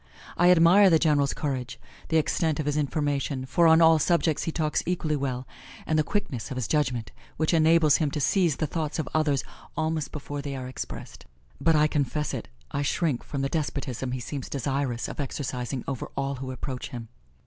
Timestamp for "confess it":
11.85-12.47